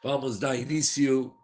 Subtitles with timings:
[0.00, 1.34] Vamos dar início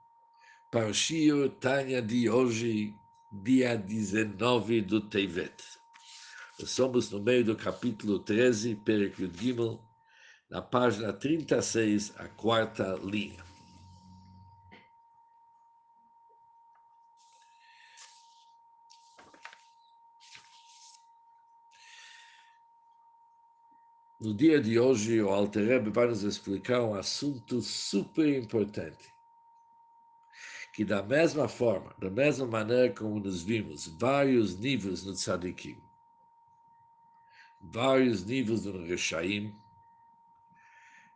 [0.71, 2.95] para o Shio Tânia de hoje,
[3.33, 5.61] dia 19 do Tevet.
[6.65, 9.83] Somos no meio do capítulo 13, Perek Gimel,
[10.49, 13.43] na página 36, a quarta linha.
[24.25, 29.07] No dia de hoje, o Alter Rebbe vai nos explicar um assunto super importante.
[30.75, 35.77] Que da mesma forma, da mesma maneira como nos vimos vários níveis no Tzadikim,
[37.71, 39.53] vários níveis no Reshaim,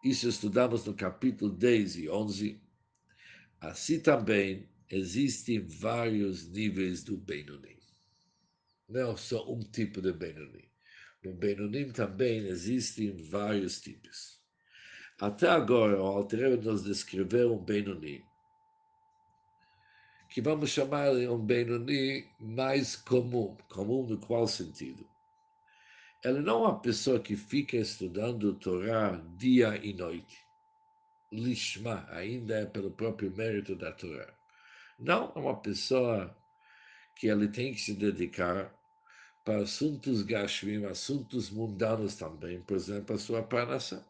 [0.05, 2.61] isso estudamos no capítulo 10 e 11,
[3.59, 7.79] assim também existem vários níveis do Benoni.
[8.87, 10.69] Não só um tipo de Benoni.
[11.25, 14.39] No Benonim também existem vários tipos.
[15.21, 18.25] Até agora, o Alter nos descreveu um Benoni,
[20.29, 23.57] que vamos chamar de um Benoni mais comum.
[23.69, 25.05] Comum no qual sentido?
[26.23, 30.47] Ele não é uma pessoa que fica estudando Torá dia e noite.
[31.33, 34.33] Lishma, ainda é pelo próprio mérito da Torá.
[34.99, 36.37] Não é uma pessoa
[37.17, 38.73] que ele tem que se dedicar
[39.49, 44.05] para assuntos gashvim, assuntos mundanos também, por exemplo, a sua parnassá.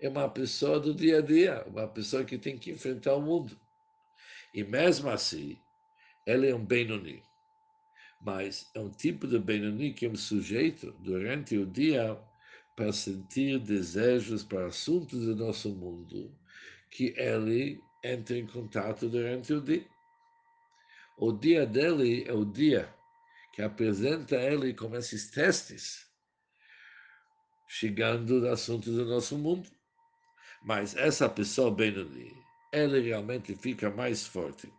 [0.00, 3.54] É uma pessoa do dia a dia, uma pessoa que tem que enfrentar o mundo.
[4.54, 5.58] E mesmo assim,
[6.24, 7.22] ele é um Benoni.
[8.22, 12.18] Mas é um tipo de Benoni que é um sujeito, durante o dia,
[12.74, 16.34] para sentir desejos para assuntos do nosso mundo,
[16.90, 19.86] que ele entra em contato durante o dia.
[21.18, 22.88] O dia dele é o dia
[23.52, 26.06] que apresenta ele como esses testes,
[27.68, 29.68] chegando no assunto do nosso mundo.
[30.64, 32.34] Mas essa pessoa Benoni,
[32.72, 34.72] ele realmente fica mais forte.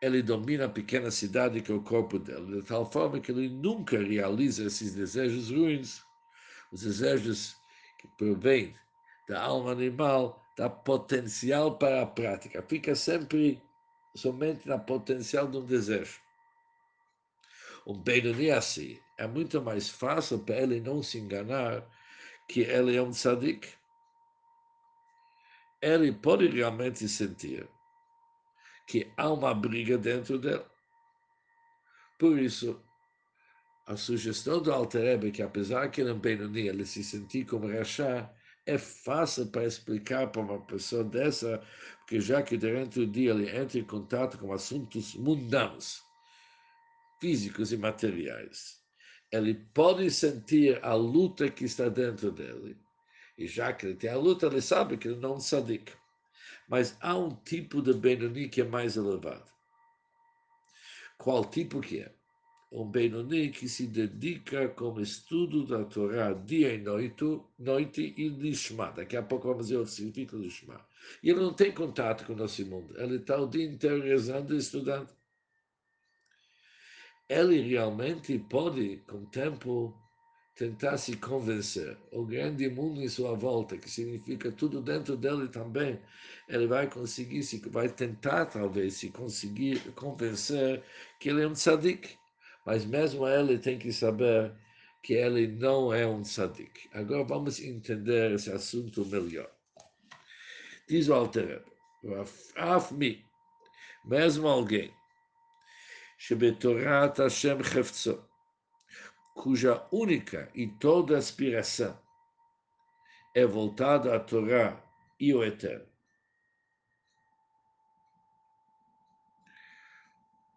[0.00, 3.48] Ele domina a pequena cidade que é o corpo dele, de tal forma que ele
[3.48, 6.02] nunca realiza esses desejos ruins,
[6.72, 7.56] os desejos
[7.98, 8.74] que provêm
[9.28, 12.62] da alma animal, da potencial para a prática.
[12.62, 13.62] Fica sempre
[14.14, 16.25] somente na potencial de um desejo
[17.86, 21.86] um Benoni assim, é muito mais fácil para ele não se enganar
[22.48, 23.68] que ele é um tzadik.
[25.80, 27.68] Ele pode realmente sentir
[28.86, 30.64] que há uma briga dentro dele.
[32.18, 32.82] Por isso,
[33.86, 37.68] a sugestão do Alter que apesar que ele é um Benoni, ele se sentir como
[37.68, 38.32] Rachá,
[38.66, 41.62] é fácil para explicar para uma pessoa dessa,
[41.98, 46.05] porque já que durante o dia ele entra em contato com assuntos mundanos,
[47.20, 48.80] físicos e materiais.
[49.30, 52.76] Ele pode sentir a luta que está dentro dele.
[53.36, 55.92] E já que ele tem a luta, ele sabe que ele não é sadica.
[56.68, 59.46] Mas há um tipo de Benoni que é mais elevado.
[61.18, 62.12] Qual tipo que é?
[62.72, 68.92] Um Benoni que se dedica como estudo da Torá dia e noite, noite e Lishma.
[68.92, 70.86] Daqui a pouco vamos ver o significado de Lishma.
[71.22, 72.98] E ele não tem contato com o nosso mundo.
[72.98, 75.08] Ele está o dia inteiro rezando e estudando
[77.28, 79.94] ele realmente pode, com o tempo,
[80.54, 81.96] tentar se convencer.
[82.12, 86.00] O grande mundo em sua volta, que significa tudo dentro dele também,
[86.48, 90.82] ele vai conseguir, se, vai tentar talvez se conseguir convencer
[91.20, 92.16] que ele é um tzadik.
[92.64, 94.52] Mas mesmo ele tem que saber
[95.02, 96.88] que ele não é um tzadik.
[96.92, 99.50] Agora vamos entender esse assunto melhor.
[100.88, 101.62] Diz o Alter
[102.56, 103.24] Afmi,
[104.04, 104.92] mesmo alguém
[106.26, 108.20] Shebetorat Hashem Heftzot,
[109.36, 111.96] cuja única e toda aspiração
[113.32, 114.82] é voltada à Torá
[115.20, 115.86] e ao Eterno.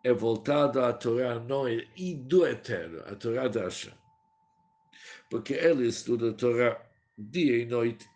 [0.03, 3.93] É voltada à Torá não e do Eterno, à Torá da Hashem.
[5.29, 6.83] Porque ele estuda a Torá
[7.15, 8.09] dia e noite,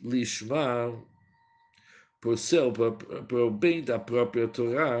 [0.00, 1.04] lishma
[2.20, 5.00] por ser, para por bem da própria Torá,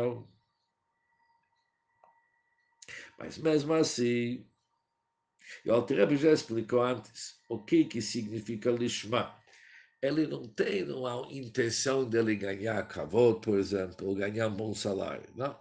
[3.18, 4.46] mas mesmo assim,
[5.66, 9.34] o Alter já explicou antes o que, que significa lishma.
[10.00, 14.74] Ele não tem uma intenção de ele ganhar kavod, por exemplo, ou ganhar um bom
[14.74, 15.28] salário.
[15.34, 15.58] Não.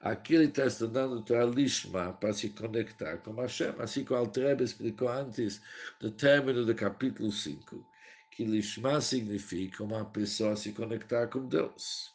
[0.00, 4.60] Aqui ele está estudando Torah Lishma para se conectar com Hashem, assim como o Alter
[4.62, 5.60] explicou antes,
[6.00, 7.86] no término do capítulo 5,
[8.30, 12.10] que Lishma significa uma pessoa se conectar com Deus.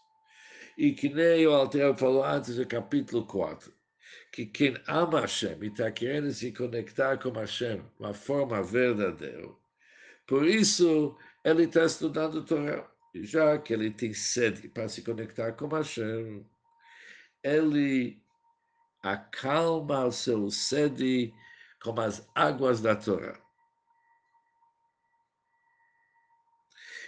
[0.75, 3.71] E que nem o Alter falou antes do capítulo 4,
[4.35, 9.49] que quem ama Hashem e está querendo se conectar com Hashem de uma forma verdadeira,
[10.27, 12.85] por isso ele está estudando Torá.
[13.13, 16.45] já que ele tem sede para se conectar com Hashem,
[17.41, 18.21] ele
[19.01, 21.33] acalma o seu sede
[21.81, 23.39] com as águas da Torá.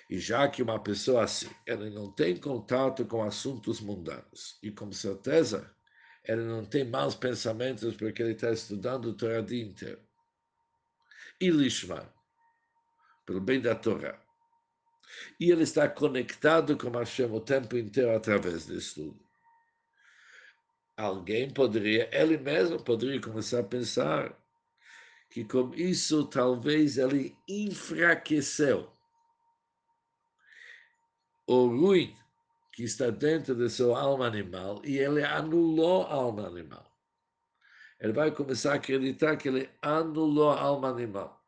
[0.10, 4.90] E já que uma pessoa assim, ele não tem contato com assuntos mundanos, e com
[4.94, 5.76] certeza
[6.28, 10.02] ele não tem maus pensamentos porque ele está estudando o Torá dia inteiro.
[11.40, 12.14] E Lishma,
[13.26, 14.22] pelo bem da Torá.
[15.40, 19.26] E ele está conectado com Hashem o tempo inteiro através do estudo.
[20.98, 24.36] Alguém poderia, ele mesmo poderia começar a pensar
[25.30, 28.92] que com isso talvez ele enfraqueceu
[31.46, 32.18] o ruim
[32.78, 36.86] que está dentro de sua alma animal e ele anulou a alma animal.
[38.00, 41.44] Ele vai começar a acreditar que ele anulou a alma animal.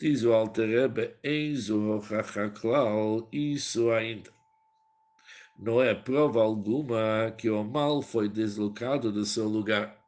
[0.00, 4.34] Diz o Alter Rebbe, Enzo Hochachaklal, isso ainda
[5.56, 9.98] não é prova alguma que o mal foi deslocado do seu lugar.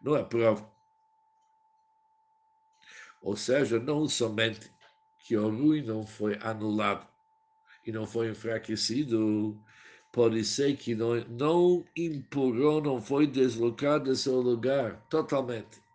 [0.00, 0.70] Não é prova.
[3.20, 4.70] Ou seja, não somente
[5.18, 7.06] que o ruim não foi anulado
[7.84, 9.60] e não foi enfraquecido,
[10.12, 15.85] pode ser que não, não empurrou, não foi deslocado do seu lugar totalmente.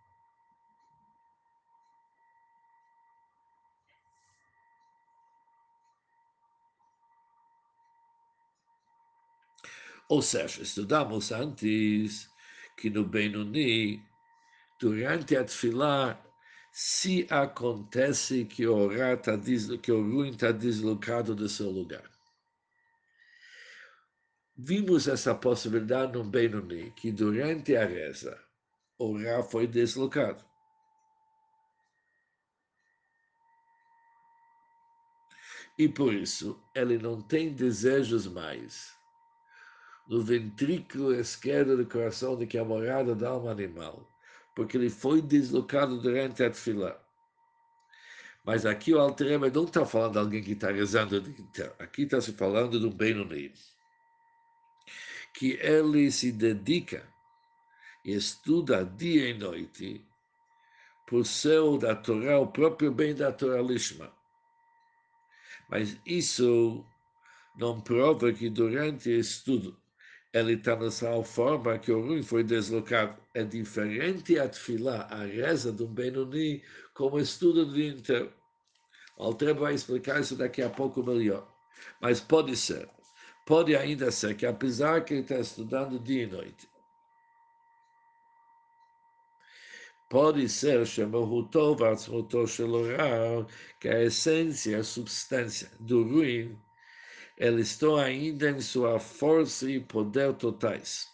[10.12, 12.30] Ou seja, estudamos antes
[12.76, 14.04] que no Benoni,
[14.78, 16.22] durante a Tfilah,
[16.70, 18.90] se acontece que o,
[19.22, 19.38] tá
[19.80, 22.10] que o ruim está deslocado do seu lugar.
[24.54, 28.38] Vimos essa possibilidade no Benoni, que durante a reza,
[28.98, 30.44] o Ra foi deslocado.
[35.78, 39.00] E por isso, ele não tem desejos mais
[40.06, 44.08] no ventrículo esquerdo do coração de que é morada da alma animal,
[44.54, 46.98] porque ele foi deslocado durante a tefilá.
[48.44, 51.22] Mas aqui o Alterema não está falando de alguém que está rezando,
[51.78, 53.52] aqui está se falando de um Benoni,
[55.34, 57.08] que ele se dedica
[58.04, 60.04] e estuda dia e noite
[61.06, 64.12] por ser da Torá, o próprio bem da Torá Lishma.
[65.68, 66.84] Mas isso
[67.56, 69.81] não prova que durante o estudo
[70.32, 73.20] ele está na sua forma que o ruim foi deslocado.
[73.34, 76.62] É diferente a tefilá, a reza do Benoni,
[76.94, 78.32] como estudo do inteiro.
[79.16, 81.46] O Alter vai explicar isso daqui a pouco melhor.
[82.00, 82.88] Mas pode ser,
[83.46, 86.68] pode ainda ser que apesar que ele está estudando dia e noite,
[90.08, 91.48] pode ser, chama-o
[93.80, 96.58] que a essência, a substância do ruim
[97.42, 101.10] eles estão ainda em sua força e poder totais.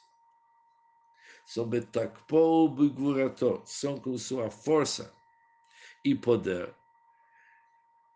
[1.47, 5.11] São betakpo begurato, são com sua força
[6.05, 6.75] e poder.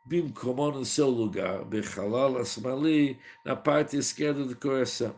[0.04, 5.16] Bim como no seu lugar, bechalal asmali, na parte esquerda do coração.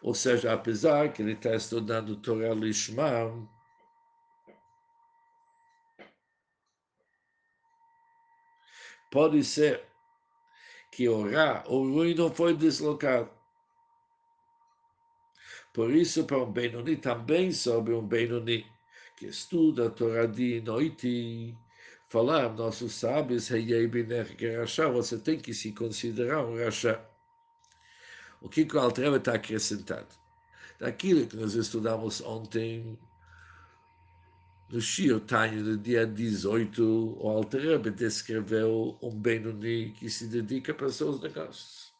[0.00, 3.46] Ou seja, apesar que ele está estudando Torah Lishma,
[9.10, 9.82] Pode ser
[10.90, 13.30] que o ruim não foi deslocado.
[15.72, 18.66] Por isso, para um Benoni, também sobre um Benoni
[19.16, 21.56] que estuda a Torá de noite,
[22.08, 23.48] falar, nossos sábios,
[24.92, 27.04] você tem que se considerar um rachá.
[28.40, 30.08] O que o Altreva está acrescentando?
[30.78, 32.98] Daquilo que nós estudamos ontem,
[34.70, 40.90] no Shio Tanya, no dia 18, o Alter descreveu um Benoni que se dedica para
[40.90, 41.92] seus negócios.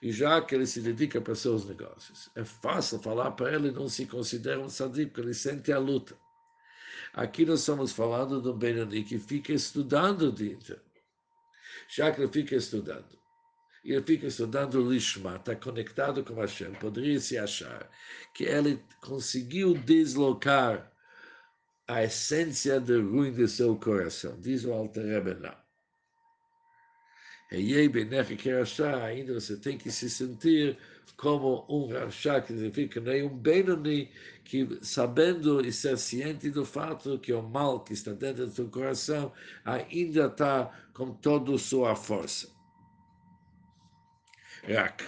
[0.00, 3.88] E já que ele se dedica para seus negócios, é fácil falar para ele não
[3.88, 6.16] se considera um sadico, porque ele sente a luta.
[7.12, 10.82] Aqui nós estamos falando de um Benoni que fica estudando o dia inteiro.
[11.88, 13.18] Já que ele fica estudando,
[13.84, 17.90] e ele fica estudando Lishma, está conectado com Hashem, poderia se achar
[18.34, 20.92] que ele conseguiu deslocar
[21.88, 24.38] a essência do ruim do seu coração.
[24.40, 25.66] Diz o Alter Rebbe, não.
[29.04, 30.76] Ainda você tem que se sentir
[31.16, 34.10] como um Rasha, que significa nem um Benoni,
[34.44, 38.68] que sabendo e ser ciente do fato que o mal que está dentro do seu
[38.68, 39.32] coração
[39.64, 42.48] ainda está com toda sua força.
[44.64, 45.04] Rak.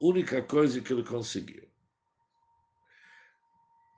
[0.00, 1.71] Única coisa que ele conseguiu.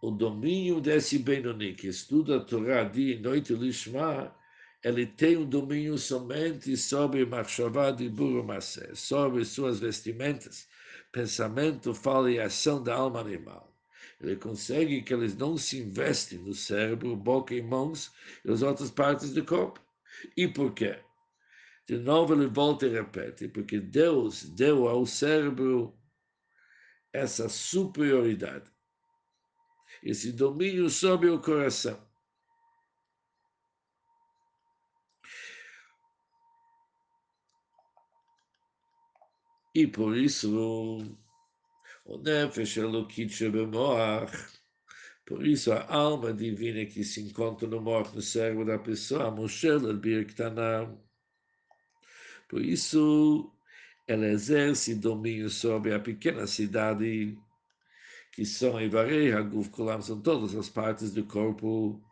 [0.07, 4.37] O domínio desse Benoni, que estuda a Torá dia e noite Lishma,
[4.85, 10.69] ele tem um domínio somente sobre Machshavá de Burumase, sobre suas vestimentas,
[11.11, 13.75] pensamento, fala e ação da alma animal.
[14.21, 18.13] Ele consegue que eles não se investem no cérebro, boca e mãos
[18.45, 19.81] e as outras partes do corpo.
[20.37, 20.99] E por quê?
[21.89, 25.99] De novo ele volta e repete, porque Deus deu ao cérebro
[27.11, 28.74] essa superioridade,
[30.05, 31.99] esse domínio sobre o coração.
[39.75, 41.19] E por isso,
[42.05, 44.33] o Nefesh Elokit Shebemoach,
[45.27, 49.89] por isso a alma divina que se encontra no morto no cérebro da pessoa, Moshel
[49.89, 50.97] El Birktanam,
[52.49, 53.53] por isso,
[54.07, 57.37] ela exerce domínio sobre a pequena cidade,
[58.35, 62.03] que são Ivarei, Haguf, Kolam, são todas as partes do corpo,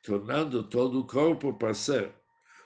[0.00, 2.12] tornando todo o corpo para ser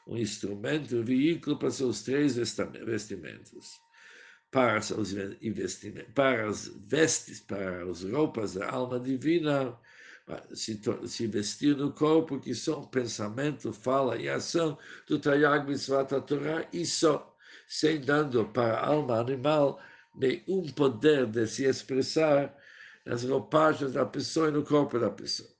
[0.06, 3.80] um instrumento, um veículo para seus três vestimentos.
[4.50, 9.78] Para os investimentos, para as vestes, para as roupas da alma divina,
[10.52, 14.76] se, se vestir no corpo, que são pensamento, fala e ação
[15.06, 17.34] do Tayag Mitzvah Torah, e só,
[17.66, 19.80] sem dando para a alma animal
[20.14, 22.59] nenhum poder de se expressar
[23.10, 25.50] nas roupagens da pessoa e no corpo da pessoa.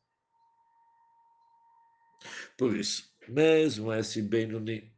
[2.57, 4.88] Por isso, mesmo esse Benoni,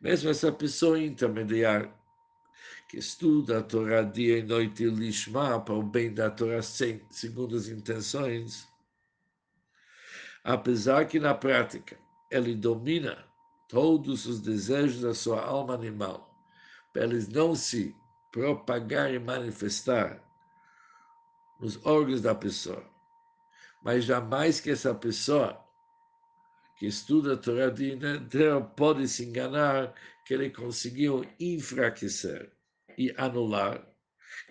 [0.00, 1.92] mesmo essa pessoa intermediária,
[2.88, 7.54] que estuda a Torá dia e noite lishma para o bem da Torá sem, segundo
[7.54, 8.66] as intenções,
[10.42, 11.98] apesar que na prática
[12.30, 13.22] ele domina
[13.68, 16.26] todos os desejos da sua alma animal,
[16.94, 17.94] para eles não se
[18.32, 20.25] propagar e manifestar
[21.60, 22.84] nos órgãos da pessoa.
[23.82, 25.64] Mas jamais que essa pessoa
[26.76, 29.94] que estuda a Torá de inteiro pode se enganar
[30.26, 32.52] que ele conseguiu enfraquecer
[32.98, 33.86] e anular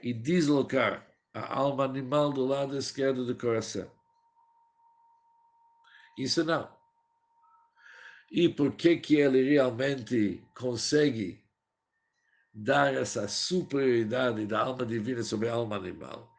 [0.02, 3.92] e deslocar a alma animal do lado esquerdo do coração.
[6.18, 6.74] Isso não.
[8.32, 11.44] E por que, que ele realmente consegue
[12.54, 16.35] dar essa superioridade da alma divina sobre a alma animal?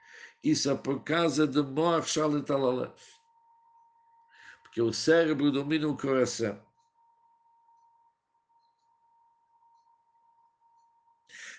[0.46, 2.46] Isso é por causa do Moach Shalit
[4.62, 6.56] Porque o cérebro domina o coração.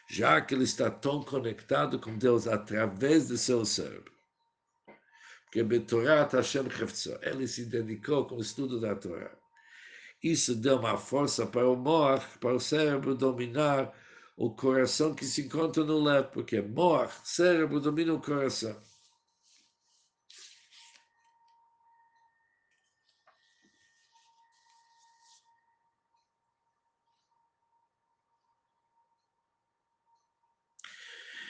[0.08, 4.14] Já que ele está tão conectado com Deus através do seu cérebro
[5.52, 9.32] que Betorat Hashem Cheftzó, ele se dedicou com o estudo da Torá.
[10.24, 13.94] Isso deu uma força para o Moach, para o cérebro dominar
[14.38, 18.80] o coração que se encontra no levo, porque Moach, cérebro, domina o coração.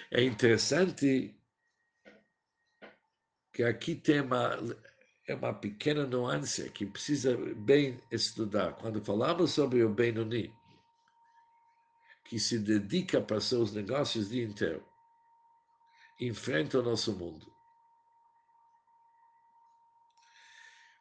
[0.10, 1.36] É interessante
[3.52, 4.58] que aqui tem uma,
[5.28, 8.74] é uma pequena nuance que precisa bem estudar.
[8.76, 10.57] Quando falamos sobre o Benoni,
[12.28, 14.84] que se dedica para seus negócios o dia inteiro,
[16.20, 17.52] enfrenta o nosso mundo.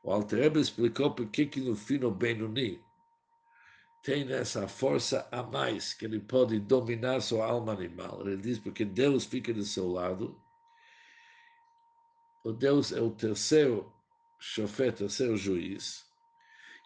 [0.03, 2.81] O Alter explicou por que no fim o Benoni
[4.03, 8.21] tem essa força a mais, que ele pode dominar sua alma animal.
[8.21, 10.41] Ele diz porque Deus fica do seu lado
[12.47, 13.93] o Deus é o terceiro
[14.39, 16.06] chofete, terceiro juiz,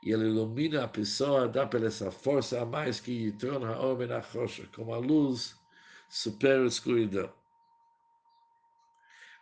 [0.02, 4.08] e ele ilumina a pessoa, dá para essa força a mais que torna a homem
[4.08, 5.54] na rocha, como a luz
[6.08, 7.32] supera a escuridão.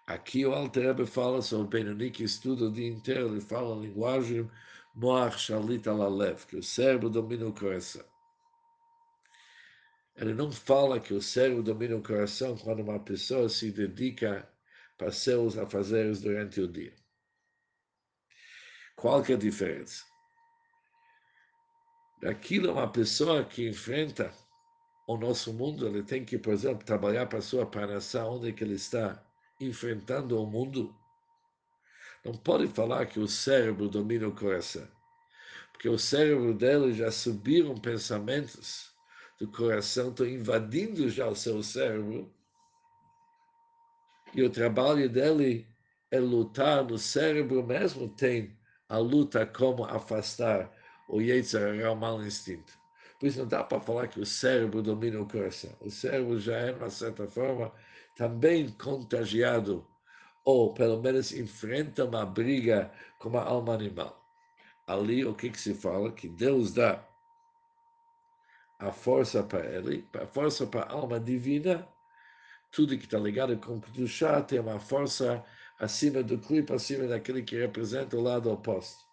[0.06, 3.78] Aqui o Alter fala sobre o Benoni que estuda o dia inteiro, ele fala a
[3.78, 4.50] linguagem
[4.94, 8.04] Moach Shalit Alalev, que o cérebro domina o coração.
[10.16, 14.50] Ele não fala que o cérebro domina o coração quando uma pessoa se dedica
[14.96, 16.94] para seus afazeres durante o dia.
[18.96, 20.07] Qual que é a diferença?
[22.25, 24.32] Aquilo é uma pessoa que enfrenta
[25.06, 28.64] o nosso mundo, ele tem que, por exemplo, trabalhar para a sua parnassá, onde que
[28.64, 29.22] ele está
[29.60, 30.94] enfrentando o mundo.
[32.25, 34.87] Não pode falar que o cérebro domina o coração,
[35.72, 38.92] porque o cérebro dele já subiram pensamentos
[39.38, 42.30] do coração, estão invadindo já o seu cérebro,
[44.34, 45.66] e o trabalho dele
[46.10, 48.58] é lutar no cérebro mesmo, tem
[48.88, 50.70] a luta como afastar
[51.08, 52.78] o Yetzer o mau instinto.
[53.18, 55.74] Por isso não dá para falar que o cérebro domina o coração.
[55.80, 57.72] O cérebro já é, de uma certa forma,
[58.14, 59.84] também contagiado,
[60.44, 64.24] ou pelo menos enfrenta uma briga com a alma animal.
[64.86, 66.12] Ali, o que, que se fala?
[66.12, 67.04] Que Deus dá
[68.78, 71.86] a força para ele, a força para a alma divina,
[72.70, 75.44] tudo que está ligado com chá tem uma força
[75.80, 79.07] acima do clipe, acima daquele que representa o lado oposto.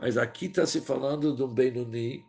[0.00, 2.24] Mas aqui está se falando de um Benoni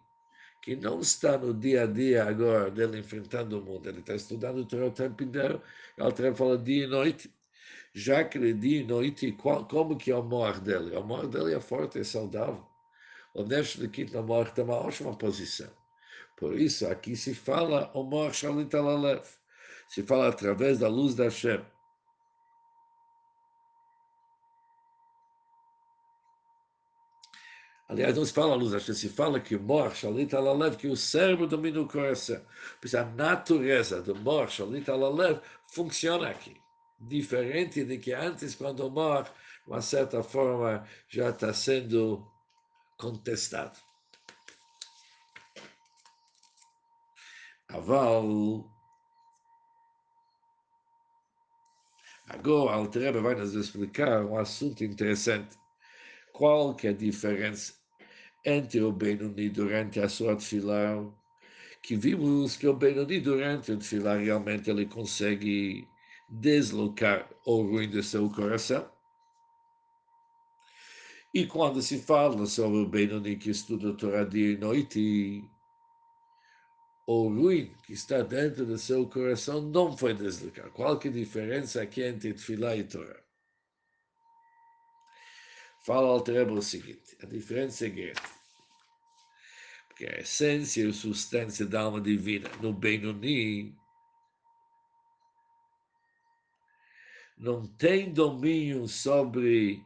[0.61, 4.59] que não está no dia a dia agora dele enfrentando o mundo, ele está estudando
[4.59, 5.61] o tempo inteiro,
[5.97, 7.33] ele fala dia e noite,
[7.93, 10.95] já que ele dia e noite, como que é o amor dele?
[10.95, 12.63] O amor dele é forte, é saudável.
[13.33, 15.71] O Nesh de Kitna morre tem uma ótima posição.
[16.37, 19.23] Por isso, aqui se fala o Mor Shalit Alalev.
[19.87, 21.61] Se fala através da luz da Hashem.
[27.91, 30.95] Aliás, não se fala luz da Hashem, se fala que Mor Shalit Alalev, que o
[30.95, 32.41] cérebro domina o coração.
[32.79, 36.55] Pois a natureza do Mor Shalit Alalev funciona aqui.
[37.01, 39.31] Diferente de que antes, quando o Mor, de
[39.67, 42.25] uma certa forma, já está sendo
[42.97, 43.77] contestado.
[47.67, 48.71] Aval.
[52.29, 55.59] Agora, Altreba vai nos explicar um assunto interessante.
[56.31, 57.80] Qual que é a diferença
[58.45, 61.03] entre o Benoni durante a sua tefilá?
[61.81, 65.87] Que vimos que o Benoni durante a tefilá realmente ele consegue
[66.29, 68.89] deslocar o ruim do seu coração.
[71.33, 75.43] E quando se fala sobre o Benoni que estuda a Torá dia e noite,
[77.07, 80.71] o ruim que está dentro do seu coração não foi deslocado.
[80.71, 83.30] Qual que é a diferença aqui entre Tfilah e Torá?
[85.83, 88.21] Fala ao Treba o seguinte, a diferença é grande.
[89.87, 93.75] Porque a essência e a substância da alma divina no Benoni
[97.37, 99.83] não tem domínio sobre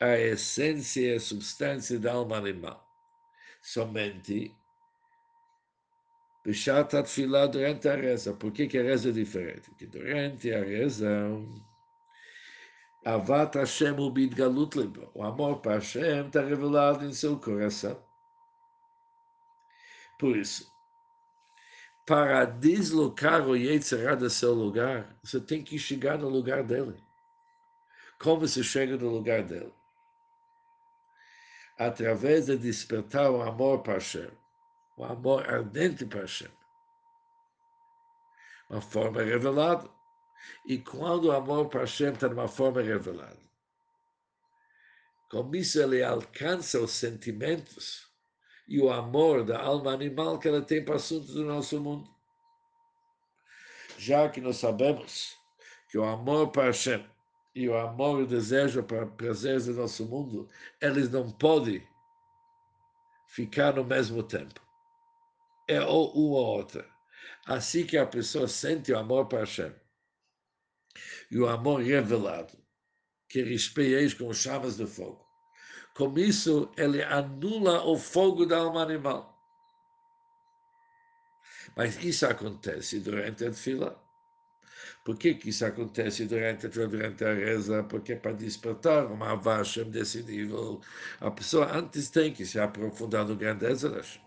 [0.00, 2.84] a essência e a substância da alma animal.
[3.62, 4.54] Somente
[6.44, 8.32] Bishat Atfilah durante a reza.
[8.32, 9.68] Por que, que a reza é diferente?
[9.68, 11.08] Porque durante a reza,
[13.06, 15.10] Avat Hashem ubid galut libo.
[15.14, 17.96] O amor para Hashem está revelado em seu coração.
[20.18, 20.70] Por isso,
[22.04, 27.02] para deslocar o Yetzirah do seu lugar, você tem que chegar no lugar dele.
[28.18, 29.72] Como se chega no lugar dele?
[31.78, 34.30] Através de despertar o amor para Hashem
[34.96, 36.50] o amor ardente para Hashem.
[38.68, 39.88] Uma forma revelada.
[40.66, 43.38] E quando o amor para Hashem está numa forma revelada,
[45.30, 48.06] com isso ele alcança os sentimentos
[48.68, 52.08] e o amor da alma animal que ela tem para assuntos do nosso mundo.
[53.98, 55.36] Já que nós sabemos
[55.88, 57.04] que o amor para Hashem
[57.54, 60.48] e o amor e o desejo para prazeres do nosso mundo,
[60.80, 61.86] eles não podem
[63.26, 64.66] ficar no mesmo tempo
[65.68, 66.86] é ou uma ou outra.
[67.46, 69.74] Assim que a pessoa sente o amor para Hashem
[71.30, 72.56] e o amor revelado,
[73.28, 75.26] que respeireis com chamas de fogo.
[75.94, 79.34] Com isso, ele anula o fogo da alma animal.
[81.74, 84.02] Mas isso acontece durante a fila.
[85.04, 87.82] Por que, que isso acontece durante, durante a reza?
[87.84, 90.80] Porque para despertar uma Hashem desse nível,
[91.20, 94.20] a pessoa antes tem que se aprofundar no grandeza da.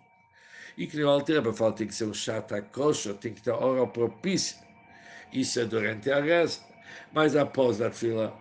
[0.77, 3.85] E que o Alter fala tem que ser um chata kosher, tem que ter hora
[3.87, 4.57] propícia.
[5.33, 6.61] Isso é durante a reza,
[7.11, 8.37] mas após a fila.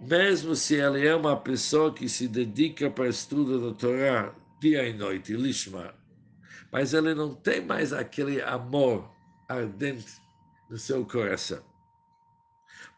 [0.00, 4.86] Mesmo se ele é uma pessoa que se dedica para o estudo da Torá dia
[4.86, 5.94] e noite, lishma,
[6.70, 9.10] mas ele não tem mais aquele amor
[9.48, 10.20] ardente
[10.68, 11.62] no seu coração.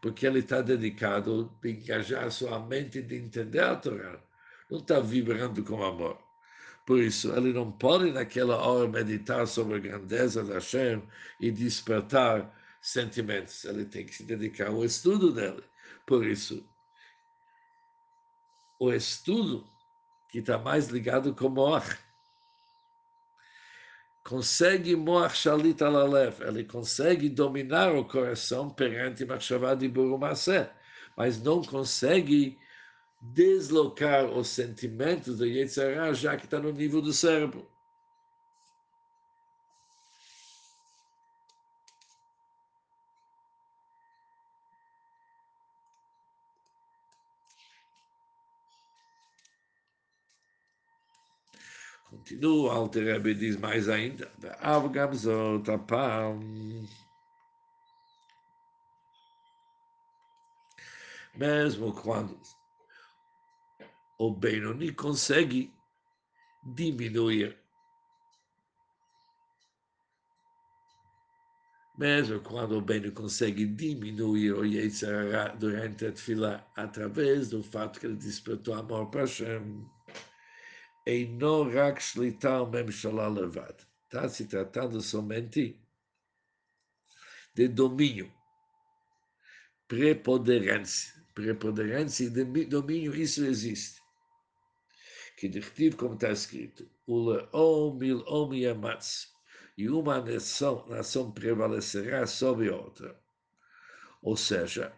[0.01, 4.19] Porque ele está dedicado a engajar sua mente de entender a Torá.
[4.69, 6.19] Não está vibrando com amor.
[6.85, 11.01] Por isso, ele não pode naquela hora meditar sobre a grandeza da Hashem
[11.39, 13.63] e despertar sentimentos.
[13.63, 15.63] Ele tem que se dedicar ao estudo dele.
[16.05, 16.67] Por isso,
[18.77, 19.65] o estudo
[20.29, 21.97] que está mais ligado com Moach
[24.23, 30.69] consegue Moach Shalit Alalev, ele consegue dominar o coração perante Machshavah de Burumase,
[31.15, 32.57] mas não consegue
[33.21, 37.72] deslocar os sentimentos do Yetzirah, já que está no nível do cérebro.
[52.13, 56.39] Continua, Alter Rebbe diz mais ainda, Avgamzot, apam,
[61.35, 62.39] mesmo quando
[64.19, 65.73] o Benoni consegue
[66.63, 67.57] diminuir.
[71.97, 78.05] Mesmo quando o Benoni consegue diminuir o Yetzirah durante a Tfila através do fato que
[78.05, 79.83] ele despertou amor para Hashem,
[81.05, 83.75] Eino rak shlital memshalá levad.
[84.05, 85.79] Está se tratando somente
[87.55, 88.31] de domínio,
[89.87, 91.13] preponderância.
[91.33, 93.99] Preponderância e domínio, isso existe.
[95.35, 99.33] Que diretivo, como está escrito, o leom mil om yamatz,
[99.75, 103.19] e uma nação, nação prevalecerá sobre outra.
[104.21, 104.93] Ou seja,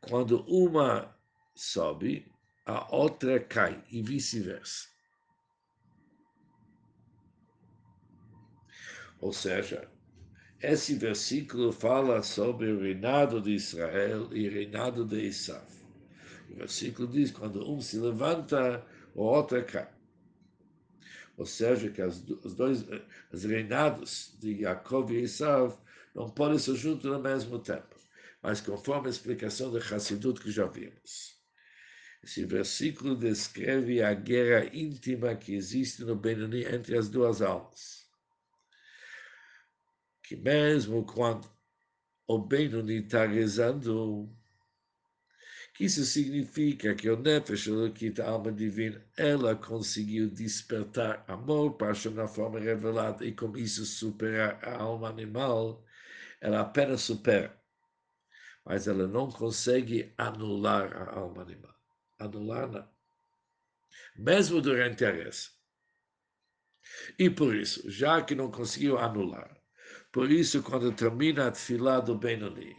[0.00, 1.16] quando uma
[1.54, 2.26] sobe,
[2.66, 4.91] a outra cai, e vice-versa.
[9.22, 9.88] Ou seja,
[10.60, 15.64] esse versículo fala sobre o reinado de Israel e o reinado de Isaf.
[16.50, 19.88] O versículo diz: quando um se levanta, o outro cai.
[21.36, 22.84] Ou seja, que as, os dois
[23.32, 25.78] os reinados de Jacob e Isaf
[26.12, 27.94] não podem ser juntos ao mesmo tempo,
[28.42, 31.40] mas conforme a explicação de Hassidut que já vimos.
[32.24, 38.01] Esse versículo descreve a guerra íntima que existe no Benoni entre as duas almas
[40.32, 41.46] que mesmo quando
[42.26, 44.34] o Benoni está rezando,
[45.74, 51.92] que isso significa que o Nefesh Elokit, a alma divina, ela conseguiu despertar amor para
[52.12, 55.84] na forma revelada e com isso superar a alma animal,
[56.40, 57.54] ela apenas supera,
[58.64, 61.76] mas ela não consegue anular a alma animal.
[62.18, 62.88] Anular não.
[64.16, 65.50] Mesmo durante a reza.
[67.18, 69.61] E por isso, já que não conseguiu anular,
[70.12, 72.76] por isso, quando termina a tefilá do Benoni,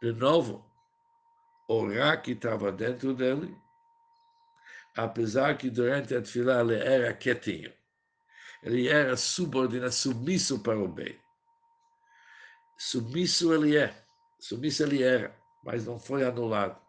[0.00, 0.64] de novo,
[1.68, 3.56] o Ra que estava dentro dele,
[4.96, 7.72] apesar que durante a tefilá ele era quietinho,
[8.62, 11.20] ele era subordinado, submisso para o bem.
[12.78, 14.04] Submisso ele é,
[14.38, 16.80] submisso ele era, mas não foi anulado.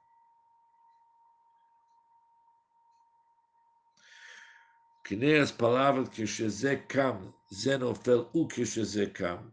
[5.10, 9.52] que nem as palavras que Shezekam, Zenofel, Shezekam,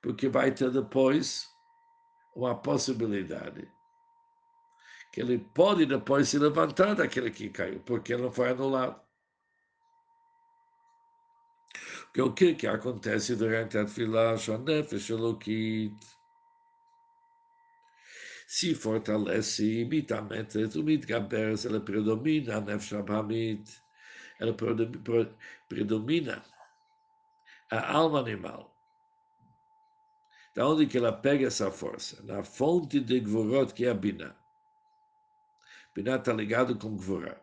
[0.00, 1.48] porque vai ter depois
[2.34, 3.70] uma possibilidade
[5.12, 9.00] que ele pode depois se levantar daquele que caiu, porque ele não foi anulado.
[12.12, 15.94] Que o que, que acontece durante a Shanefesh Elokit?
[18.48, 23.80] Se fortalece imitamente, o Mitgaberes, ele predomina Nefesh Abhamit,
[24.40, 24.54] ela
[25.68, 26.42] predomina
[27.74, 28.74] a alma animal.
[30.54, 32.22] Da onde que ela pega essa força?
[32.22, 34.36] Na fonte de Gvorot, que é a Binah.
[35.94, 37.40] Binah está ligado com Gvorá.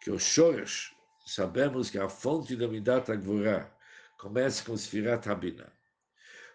[0.00, 0.94] Que o Shoresh,
[1.26, 3.70] sabemos que a fonte da Midat Gvorá
[4.18, 5.72] começa com Sfirat Habinah.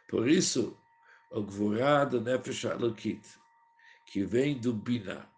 [0.08, 0.80] Por isso,
[1.32, 3.28] o Gvorá do Nefesh Alokit,
[4.06, 5.30] que vem do Binah,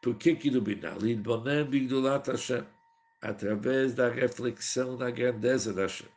[0.00, 0.96] por que que iluminar?
[0.98, 2.64] Lidbonem bigdulat Hashem,
[3.20, 6.08] através da reflexão na grandeza da Hashem.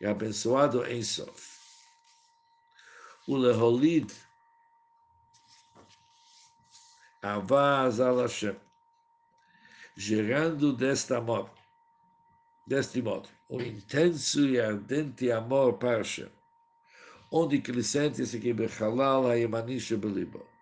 [0.00, 1.54] E abençoado em Sof.
[3.26, 4.12] O leholid
[7.22, 8.56] avaz al Hashem,
[9.96, 11.50] gerando desta modo,
[12.66, 16.30] deste modo, um intenso e ardente amor para Hashem,
[17.30, 20.53] onde sente-se que bechalal ha-yemani shebelibo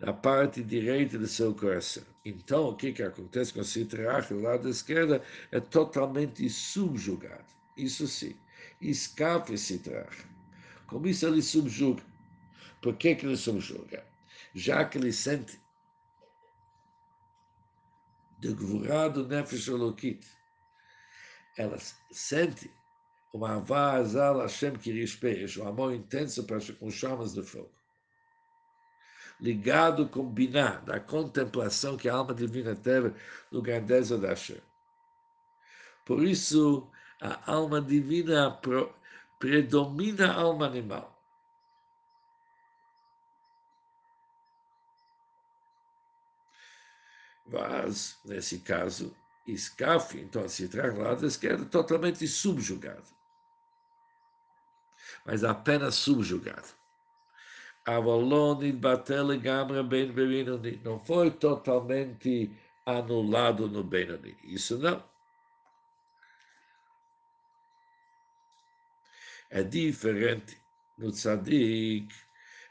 [0.00, 2.04] na parte direita do seu coração.
[2.24, 7.44] Então, o que, que acontece com o citrach, o lado esquerdo, é totalmente subjugado.
[7.76, 8.36] Isso sim,
[8.80, 10.26] escape citrach.
[10.86, 12.02] Como isso ele subjuga?
[12.80, 14.04] Por que, que ele subjuga?
[14.54, 15.60] Já que ele sente
[18.40, 20.26] de gvurado nefesh olokit,
[21.56, 21.78] ela
[22.10, 22.70] sente
[23.32, 24.90] uma avazal Hashem que
[25.60, 27.70] um amor intenso para com chamas de fogo
[29.42, 33.12] ligado com Binah, da contemplação que a alma divina teve
[33.50, 34.62] no grandeza da Hashem.
[36.04, 36.88] Por isso,
[37.20, 38.56] a alma divina
[39.40, 41.20] predomina a alma animal.
[47.44, 51.16] Mas, nesse caso, Escafe, então, se traz lá
[51.68, 53.08] totalmente subjugado.
[55.26, 56.81] Mas apenas subjugado.
[60.84, 62.50] Não foi totalmente
[62.86, 64.36] anulado no Benoni.
[64.44, 65.02] Isso não.
[69.50, 70.56] É diferente
[70.96, 72.08] no Tzadik.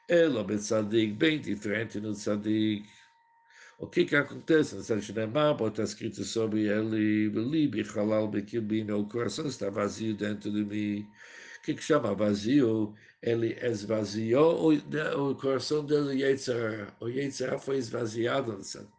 [0.07, 2.89] Ela o Tzadik, bem diferente no Tzadik.
[3.79, 4.75] O que que acontece?
[4.75, 10.51] No Tzadik Shnemarbo está escrito sobre ele, Libi, Halal, Bekibino, o coração está vazio dentro
[10.51, 11.11] de mim
[11.63, 16.95] que, que chama vazio, ele esvaziou o, o coração dele, Yetzirah.
[16.99, 18.91] O Yetzirah foi esvaziado do tzadik.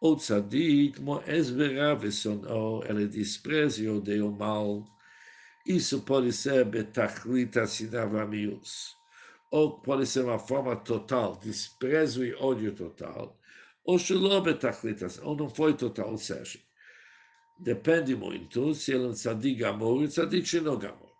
[0.00, 4.84] O tzadik, moesverá vesonou, ele despreza o deu mal.
[5.66, 8.96] Isso pode ser betachlita sinavamius,
[9.50, 13.38] ou pode ser uma forma total, desprezo e ódio total,
[13.82, 16.58] ou shalom betachlita, ou não foi total, ou seja,
[17.58, 21.14] depende muito se ele é um tzadik gamor e tzadik sheno gamor.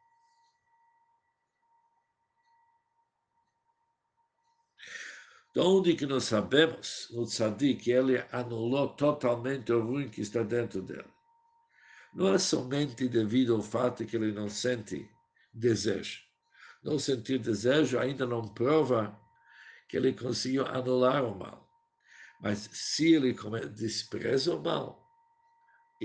[5.54, 7.26] De onde que nós sabemos, no
[7.76, 11.08] que ele anulou totalmente o ruim que está dentro dele?
[12.12, 15.08] Não é somente devido ao fato que ele não sente
[15.52, 16.20] desejo.
[16.82, 19.16] Não sentir desejo ainda não prova
[19.88, 21.68] que ele conseguiu anular o mal.
[22.40, 23.32] Mas se ele
[23.76, 25.03] despreza o mal,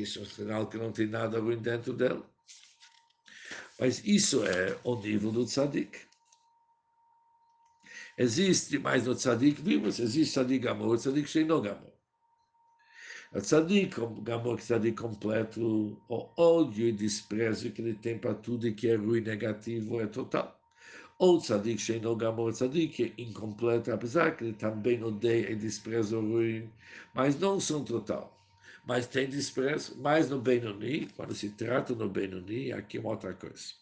[0.01, 2.23] isso é um sinal que não tem nada ruim dentro dele.
[3.79, 5.97] Mas isso é o nível do tzadik.
[8.17, 11.93] Existe mais no tzadik vivos, existe tzadik gamor, tzadik sheino gamor.
[13.33, 18.89] O tzadik gamor, tzadik completo, o ódio e desprezo que ele tem para tudo que
[18.89, 20.59] é ruim, negativo, é total.
[21.17, 26.21] Ou tzadik sheino gamor, tzadik é incompleto, apesar que ele também odeia e despreza o
[26.21, 26.69] ruim,
[27.13, 28.38] mas não são total.
[28.85, 33.33] Mas tem desprezo, mais no Benoni, quando se trata no Benoni, aqui é uma outra
[33.33, 33.79] coisa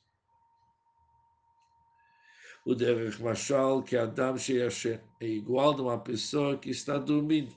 [2.67, 7.55] o derech machal que Adam sheyashem é igual de uma pessoa que está dormindo.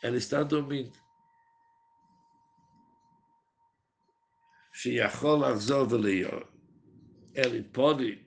[0.00, 0.96] Ela está dormindo.
[4.72, 5.40] Sheyachol
[5.88, 6.46] v'leyor.
[7.34, 8.24] Ele pode,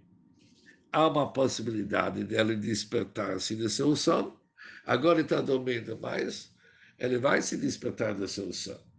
[0.92, 4.38] há uma possibilidade dele despertar-se do seu sono.
[4.86, 6.53] Agora está dormindo, mas
[6.98, 8.94] ele vai se despertar do seu sono.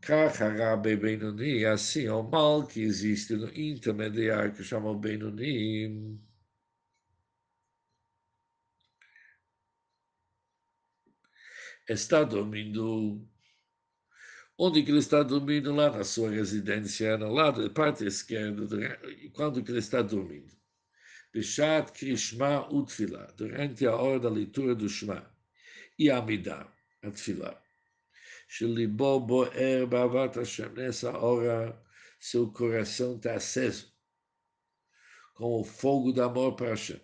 [0.00, 6.18] Kachara Benoni, assim é o mal que existe no intermediário que chama Benoni.
[11.88, 13.28] Está dormindo.
[14.56, 15.74] Onde que ele está dormindo?
[15.74, 18.98] Lá na sua residência, no lado da parte esquerda,
[19.34, 20.54] quando que ele está dormindo.
[21.32, 25.29] Bishat Krishma Utfila, durante a hora da leitura do Shema.
[25.99, 26.67] E Amidah,
[27.03, 27.65] a Tfilah.
[28.47, 31.85] שליבו בוער באהבת השם, nessa hora
[32.19, 33.93] seu coração está aceso
[35.33, 36.99] com o fogo do amor para Hashem.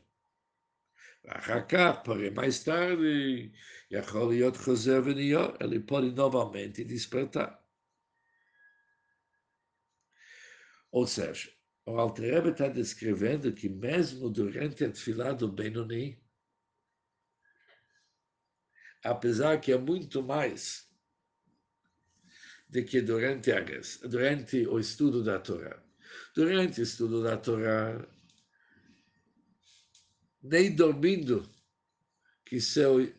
[1.23, 3.51] ואחר porém mais tarde,
[3.91, 7.61] יכול להיות חוזר ונהיה, ele pode novamente despertar.
[10.91, 11.49] Ou seja,
[11.85, 16.21] o Alter está descrevendo que mesmo durante a tefilá do Benoni,
[19.06, 20.86] apesar que é muito mais
[22.68, 23.60] de que durante, a,
[24.08, 25.80] durante o estudo da Torá,
[26.34, 28.04] durante o estudo da Torá,
[30.42, 31.48] nem dormindo,
[32.44, 33.12] que seu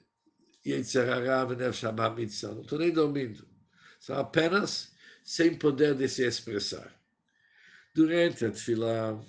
[0.65, 3.47] Yetzirará Venefshamah Mitzvah, não estou nem dormindo,
[3.99, 6.93] são apenas sem poder de se expressar.
[7.93, 9.19] Durante a tefilá,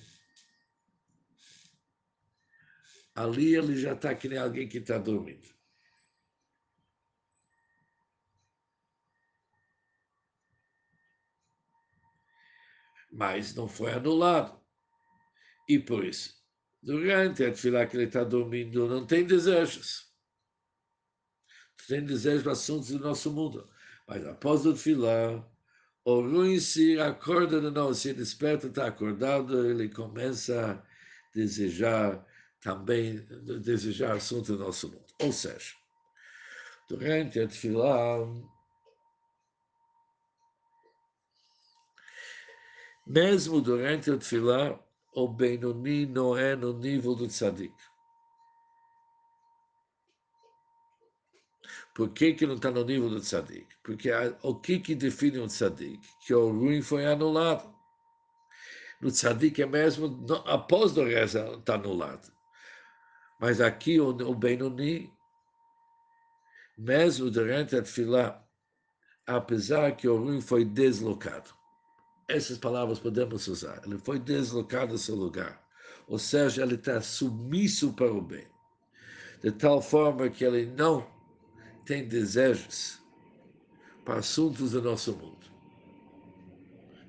[3.15, 5.58] ali ele já está que nem alguém que está dormindo.
[13.19, 14.57] Mas não foi anulado.
[15.69, 16.35] E por isso,
[16.81, 20.07] durante a tefilá que ele está dormindo, não tem desejos.
[21.89, 23.69] Tem desejos para assuntos do nosso mundo.
[24.07, 25.45] Mas após o tefilá,
[26.05, 32.25] o ruim se acorda de novo, se desperta, está acordado, ele começa a desejar
[32.61, 33.17] também,
[33.63, 35.07] desejar assuntos do nosso mundo.
[35.21, 35.75] Ou seja,
[36.89, 38.19] durante a tefilá,
[43.09, 44.79] Mesmo durante o tefilá,
[45.15, 47.75] o Benoni não é no nível do tzadik.
[51.95, 53.67] Por que, que não está no nível do tzadik?
[53.83, 54.11] Porque
[54.43, 56.07] o que, que define o tzadik?
[56.27, 57.75] Que o ruim foi anulado.
[59.01, 62.31] No tzadik é mesmo, após o reza, está anulado.
[63.41, 65.11] Mas aqui o, o Benoni,
[66.77, 68.47] mesmo durante a tefilá,
[69.27, 71.58] apesar que o ruim foi deslocado
[72.29, 73.81] essas palavras podemos usar.
[73.85, 75.67] Ele foi deslocado do seu lugar.
[76.07, 78.47] Ou seja, ele está submisso para o bem.
[79.43, 81.07] De tal forma que ele não
[81.85, 82.99] tem desejos
[84.05, 85.39] para assuntos do nosso mundo.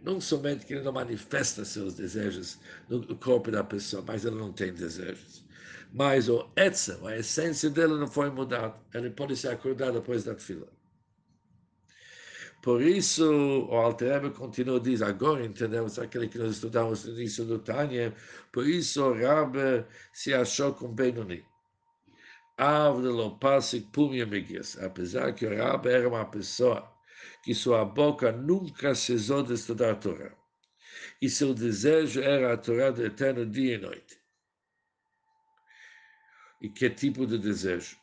[0.01, 4.53] Não somente que ele não manifesta seus desejos no corpo da pessoa, mas ele não
[4.53, 5.45] tem desejos.
[5.91, 8.75] Mas o etzem, a essência dele não foi mudada.
[8.93, 10.67] Ele pode se acordar depois da fila.
[12.61, 13.23] Por isso,
[13.69, 18.13] o Alter continua, diz, agora entendemos aquele que nós estudamos no início do Tânia,
[18.51, 21.45] por isso o Rabbe se achou com Benoni.
[24.81, 26.93] Apesar que o Rabbe era uma pessoa
[27.43, 30.35] que sua boca nunca cessou de estudar a Torá.
[31.21, 34.19] E seu desejo era a Torá do eterno dia e noite.
[36.61, 37.98] E que tipo de desejo?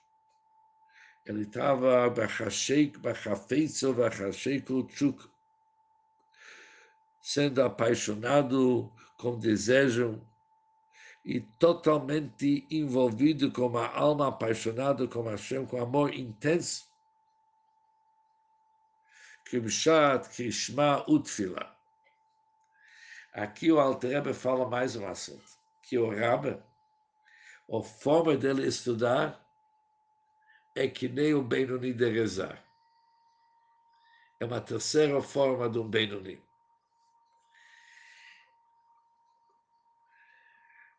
[1.26, 2.08] Ele estava
[7.20, 10.24] sendo apaixonado com desejo
[11.24, 16.86] e totalmente envolvido com uma alma apaixonada com Hashem, com amor intenso.
[19.46, 21.76] Kimshat, Krishma, Utfila.
[23.32, 25.44] Aqui o Alter fala mais um assunto,
[25.82, 26.62] que o Rabbe,
[27.68, 29.45] a forma dele estudar
[30.76, 32.62] é que nem o Benoni de rezar.
[34.38, 36.38] É uma terceira forma de um Benoni.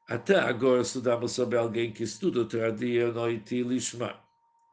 [0.09, 4.19] Até agora estudamos sobre alguém que estuda o Tradia Noite Lishma,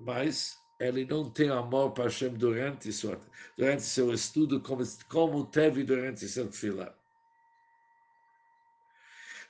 [0.00, 3.20] mas ele não tem amor para Hashem durante, sua,
[3.58, 6.96] durante seu estudo, como, como teve durante seu fila.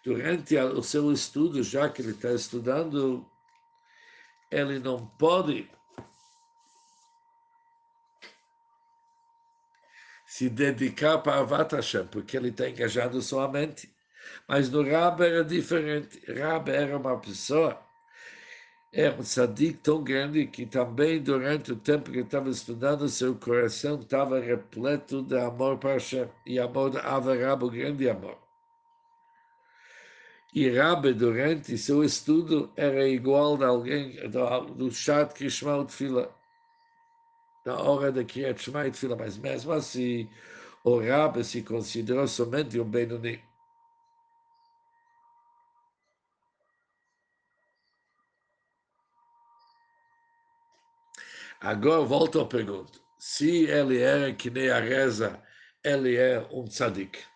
[0.03, 3.31] Durante o seu estudo, já que ele está estudando
[4.55, 5.69] ele não pode
[10.27, 13.93] se dedicar para Avat Hashem, porque ele está engajado sua mente.
[14.49, 16.21] Mas no Rab era diferente.
[16.33, 17.81] Rab era uma pessoa,
[18.93, 24.01] era um tzadik tão grande que também durante o tempo que estava estudando, seu coração
[24.01, 28.44] estava repleto de amor para Hashem e amor de Avarab, o grande amor.
[30.55, 36.33] E Rabi, durante seu estudo, era igual a alguém do, do Shat Krishma Tfila,
[37.65, 40.31] da hora da Kriyat Shema e Tfila, mas mesmo assim,
[40.85, 43.43] o Rabi se considerou somente um Benoni.
[51.61, 53.01] Agora volto à pergunta.
[53.19, 55.43] Se ele era que nem a reza,
[55.83, 57.34] ele é um tzadik.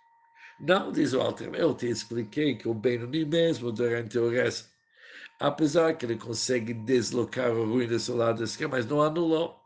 [0.61, 4.69] Não, diz o Alter, eu te expliquei que o Benoni mesmo durante o resto,
[5.39, 9.61] apesar que ele consegue deslocar o ruim do seu lado esquerdo, mas não anulou.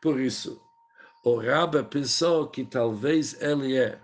[0.00, 0.60] Por isso,
[1.22, 4.00] o Rabba pensou que talvez ele é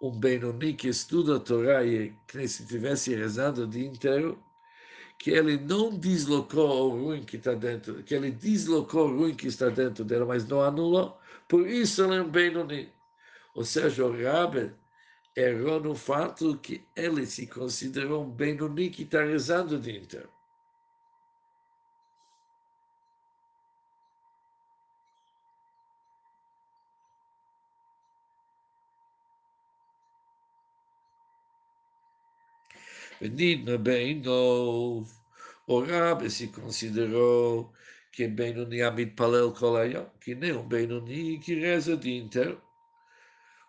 [0.00, 4.42] um Benoni que estuda a Torá e que se estivesse rezando o dia inteiro,
[5.18, 9.46] que ele não deslocou o ruim que está dentro, que ele deslocou o ruim que
[9.46, 11.18] está dentro dele, mas não anulou.
[11.46, 12.90] Por isso ele é um Benoni.
[13.54, 14.72] Ou seja, o Rabba
[15.36, 20.30] errou no fato que ele se considerou um Benoni que está rezando o dia inteiro.
[33.20, 35.08] Menino bem novo,
[35.66, 37.72] o Rabi se considerou
[38.10, 42.60] que Benoni Amid Palel Kolayam, que nem um Benoni que reza o dia inteiro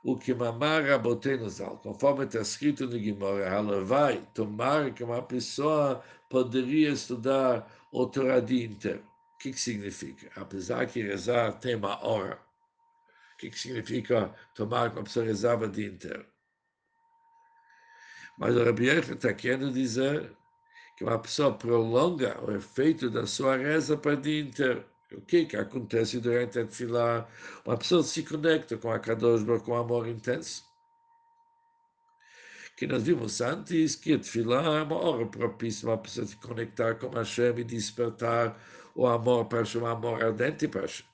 [0.04, 6.04] o que mamar Rabotenu Zal, conforme está escrito no Gimora, Halavai, tomar que uma pessoa
[6.30, 9.04] poderia estudar o Torá dia inteiro.
[9.36, 10.30] O que, que significa?
[10.36, 12.36] Apesar que rezar tem uma hora.
[13.34, 16.26] O que, que significa tomar que uma pessoa rezava o dia inteiro?
[18.38, 20.36] Mas o Rabi está querendo dizer
[20.98, 24.93] que uma pessoa prolonga o efeito da sua reza para o dia inteiro.
[25.16, 27.28] O que, que acontece durante a fila?
[27.66, 30.64] Uma pessoa se conecta com a Kadosh com amor intenso.
[32.76, 36.96] Que nós vimos antes que a fila é uma hora propícia uma pessoa se conectar
[36.96, 38.60] com Hashem e despertar
[38.96, 41.06] o amor para Hashem, o amor ardente para Hashem.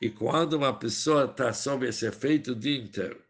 [0.00, 3.22] E quando uma pessoa está sob esse efeito o dia inteiro,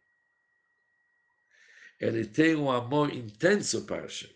[2.00, 4.34] ele tem um amor intenso para Hashem,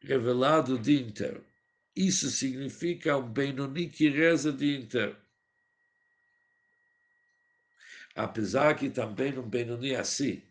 [0.00, 1.45] revelado o dia inteiro.
[1.96, 5.16] Isso significa um Benoni que reza o dia inteiro.
[8.14, 10.42] Apesar que também um Benoni assim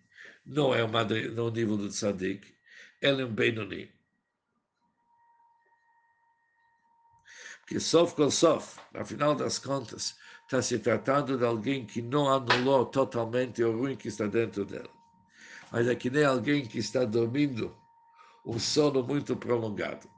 [0.44, 2.52] não é uma, no nível do Tzadik,
[3.00, 3.92] ele é um Benoni.
[7.60, 12.86] Porque sof com sof, afinal das contas, está se tratando de alguém que não anulou
[12.86, 14.90] totalmente o ruim que está dentro dele.
[15.72, 17.76] Mas é que nem alguém que está dormindo
[18.46, 20.15] um sono muito prolongado.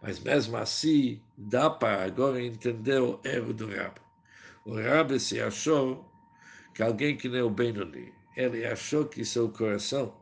[0.00, 4.00] Mas mesmo assim, dá para agora entender o erro do Rabi.
[4.64, 6.08] O Rabi se achou
[6.74, 10.14] que alguém que nem o Benoni, ele achou que seu coração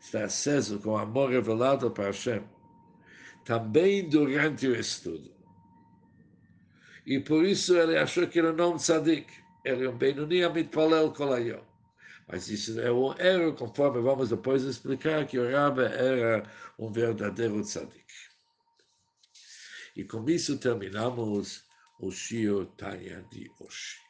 [0.00, 2.42] está aceso com amor revelado para Hashem,
[3.44, 5.32] também durante o estudo.
[7.04, 9.32] E por isso ele achou que não é um tzadik,
[9.64, 11.62] ele é um Benoni Amitpalel Kolayom.
[12.28, 16.44] Mas isso é um erro, conforme vamos depois explicar que o Rabbe era
[16.78, 18.04] um verdadeiro tzadik.
[19.98, 21.64] E com isso terminamos
[21.98, 24.07] o Shio Tanya de hoje.